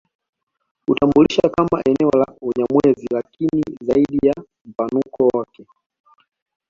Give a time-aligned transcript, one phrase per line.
[0.87, 4.35] Hutambulisha kama eneo la Unyamwezi lakini zaidi ya
[4.65, 5.65] mpanuko wake